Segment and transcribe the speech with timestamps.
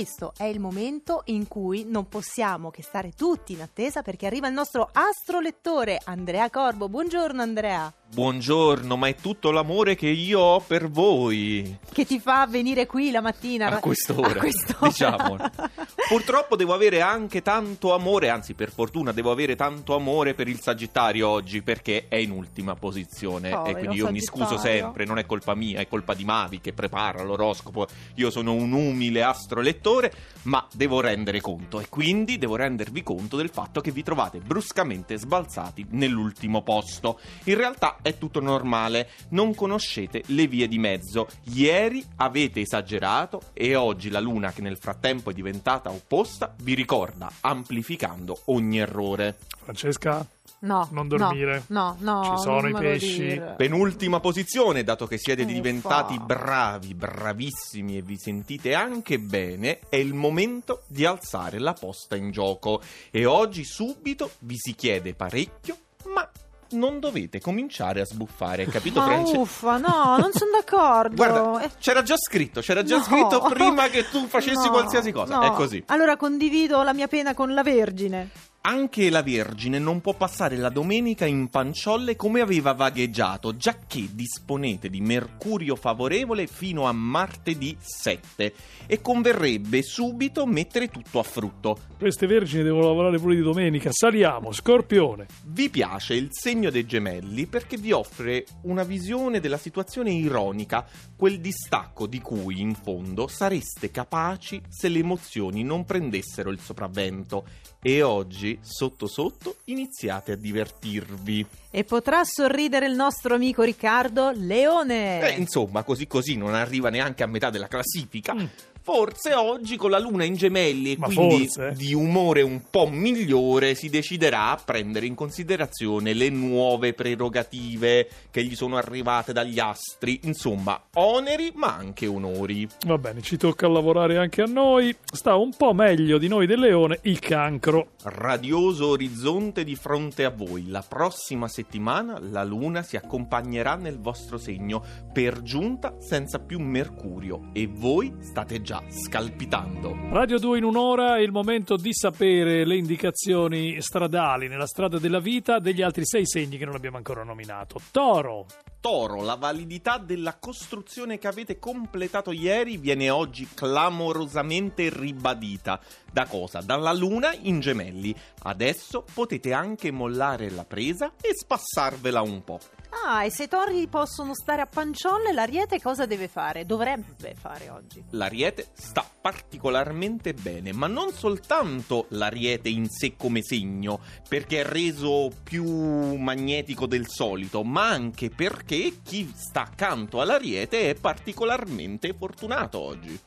[0.00, 4.48] questo è il momento in cui non possiamo che stare tutti in attesa perché arriva
[4.48, 6.88] il nostro astrolettore Andrea Corbo.
[6.88, 7.99] Buongiorno Andrea.
[8.12, 11.78] Buongiorno, ma è tutto l'amore che io ho per voi.
[11.92, 14.88] Che ti fa venire qui la mattina A quest'ora, A quest'ora.
[14.88, 15.36] diciamo.
[16.10, 20.58] Purtroppo devo avere anche tanto amore, anzi per fortuna devo avere tanto amore per il
[20.58, 25.18] Sagittario oggi perché è in ultima posizione Povero e quindi io mi scuso sempre, non
[25.18, 27.86] è colpa mia, è colpa di Mavi che prepara l'oroscopo.
[28.16, 33.50] Io sono un umile astrolettore, ma devo rendere conto e quindi devo rendervi conto del
[33.50, 37.20] fatto che vi trovate bruscamente sbalzati nell'ultimo posto.
[37.44, 41.28] In realtà è tutto normale, non conoscete le vie di mezzo.
[41.52, 47.30] Ieri avete esagerato e oggi la luna che nel frattempo è diventata opposta vi ricorda
[47.40, 49.36] amplificando ogni errore.
[49.62, 50.26] Francesca,
[50.62, 51.64] No, Non dormire.
[51.68, 53.16] No, no, Ci sono i pesci.
[53.22, 53.54] dire.
[53.56, 55.52] Penultima posizione, dato che siete Uffa.
[55.54, 62.14] diventati bravi, bravissimi e vi sentite anche bene, è il momento di alzare la posta
[62.14, 62.82] in gioco.
[63.10, 65.76] E oggi subito vi si chiede parecchio,
[66.12, 66.28] ma
[66.72, 69.40] non dovete cominciare a sbuffare, capito Ma Francesco?
[69.40, 71.14] uffa, no, non sono d'accordo.
[71.14, 73.02] Guarda, Eh, c'era già scritto, c'era già no.
[73.02, 75.36] scritto prima che tu facessi No, qualsiasi cosa.
[75.36, 75.42] no.
[75.42, 75.82] È così.
[75.86, 78.28] Allora condivido la mia pena con la Vergine.
[78.62, 84.90] Anche la Vergine non può passare la domenica in panciolle come aveva vagheggiato, giacché disponete
[84.90, 88.52] di mercurio favorevole fino a martedì 7
[88.86, 91.78] e converrebbe subito mettere tutto a frutto.
[91.98, 93.88] queste vergini devono lavorare pure di domenica.
[93.92, 95.26] Saliamo, scorpione.
[95.44, 100.86] Vi piace il segno dei gemelli perché vi offre una visione della situazione ironica,
[101.16, 107.68] quel distacco di cui in fondo sareste capaci se le emozioni non prendessero il sopravvento.
[107.82, 111.46] E oggi, sotto sotto, iniziate a divertirvi.
[111.70, 115.20] E potrà sorridere il nostro amico Riccardo Leone.
[115.20, 118.34] Eh, insomma, così così non arriva neanche a metà della classifica.
[118.34, 118.44] Mm.
[118.82, 121.74] Forse oggi con la luna in gemelli e Ma quindi forse?
[121.76, 128.42] di umore un po' migliore si deciderà a prendere in considerazione le nuove prerogative che
[128.42, 130.20] gli sono arrivate dagli astri.
[130.24, 132.66] Insomma, oneri ma anche onori.
[132.86, 134.96] Va bene, ci tocca lavorare anche a noi.
[135.12, 137.90] Sta un po' meglio di noi del leone il cancro.
[138.04, 140.68] Radioso orizzonte di fronte a voi.
[140.68, 144.82] La prossima settimana la luna si accompagnerà nel vostro segno,
[145.12, 149.96] per giunta senza più mercurio e voi state già scalpitando.
[150.10, 155.18] Radio 2 in un'ora è il momento di sapere le indicazioni stradali nella strada della
[155.18, 157.80] vita degli altri sei segni che non abbiamo ancora nominato.
[157.90, 158.46] Toro,
[158.80, 165.78] Toro, la validità della costruzione che avete completato ieri viene oggi clamorosamente ribadita.
[166.10, 166.60] Da cosa?
[166.60, 168.14] Dalla luna in gemelli.
[168.44, 172.58] Adesso potete anche mollare la presa e spassarvela un po'.
[172.92, 176.66] Ah, e se i tori possono stare a panciolle, l'ariete cosa deve fare?
[176.66, 178.02] Dovrebbe fare oggi.
[178.10, 185.30] L'ariete sta particolarmente bene, ma non soltanto l'ariete in sé come segno, perché è reso
[185.42, 193.18] più magnetico del solito, ma anche perché chi sta accanto all'ariete è particolarmente fortunato oggi.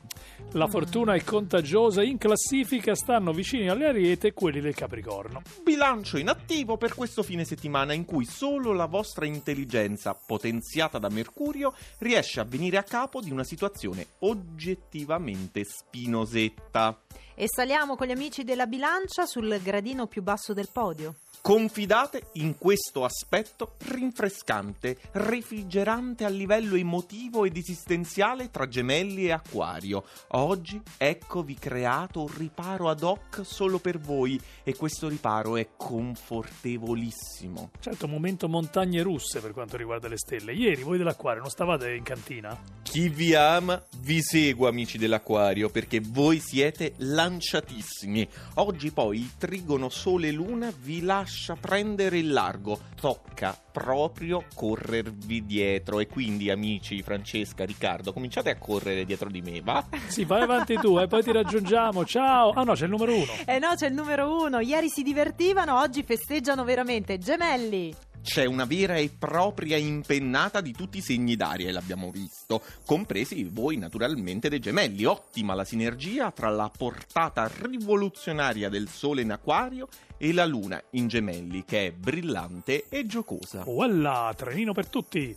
[0.53, 5.41] la fortuna è contagiosa, in classifica stanno vicini alle ariete quelli del Capricorno.
[5.63, 11.09] Bilancio in attivo per questo fine settimana in cui solo la vostra intelligenza, potenziata da
[11.09, 16.99] Mercurio, riesce a venire a capo di una situazione oggettivamente spinosetta.
[17.35, 21.15] E saliamo con gli amici della bilancia sul gradino più basso del podio.
[21.43, 30.05] Confidate in questo aspetto rinfrescante, refrigerante a livello emotivo ed esistenziale tra gemelli e acquario.
[30.27, 37.71] Oggi eccovi creato un riparo ad hoc solo per voi e questo riparo è confortevolissimo.
[37.77, 40.53] Certo, momento montagne russe per quanto riguarda le stelle.
[40.53, 42.57] Ieri voi dell'acquario non stavate in cantina?
[42.83, 48.27] Chi vi ama vi segua amici dell'acquario perché voi siete lanciatissimi.
[48.55, 52.79] Oggi poi il trigono sole luna vi lascia prendere il largo.
[52.99, 59.61] Tocca proprio corrervi dietro e quindi amici Francesca, Riccardo, cominciate a correre dietro di me,
[59.61, 59.85] va?
[60.07, 62.05] Sì, vai avanti tu e poi ti raggiungiamo.
[62.05, 62.51] Ciao!
[62.51, 63.31] Ah no, c'è il numero uno.
[63.45, 64.59] Eh no, c'è il numero uno.
[64.59, 67.17] Ieri si divertivano, oggi festeggiano veramente.
[67.17, 67.95] Gemelli.
[68.23, 73.43] C'è una vera e propria impennata di tutti i segni d'aria, e l'abbiamo visto, compresi
[73.51, 75.03] voi naturalmente dei gemelli.
[75.03, 79.89] Ottima la sinergia tra la portata rivoluzionaria del Sole in acquario
[80.23, 83.63] e la Luna in gemelli, che è brillante e giocosa.
[83.65, 85.35] Voilà, trenino per tutti.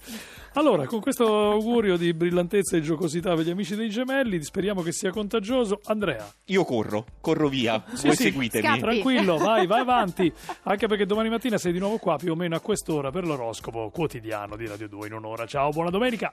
[0.52, 4.92] Allora, con questo augurio di brillantezza e giocosità per gli amici dei gemelli, speriamo che
[4.92, 5.80] sia contagioso.
[5.86, 8.64] Andrea, Io corro, corro via, Sì, voi sì, seguitemi.
[8.64, 8.78] scappa.
[8.80, 10.32] tranquillo, vai, vai avanti.
[10.62, 13.90] Anche perché domani mattina sei di nuovo qua più o meno a quest'ora per l'oroscopo
[13.90, 15.46] quotidiano di Radio 2 in un'ora.
[15.46, 16.32] Ciao, buona domenica.